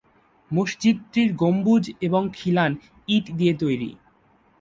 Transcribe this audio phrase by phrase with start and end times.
[0.51, 2.71] মসজিদটির গম্বুজ এবং খিলান
[3.07, 3.91] ইট দিয়ে তৈরি।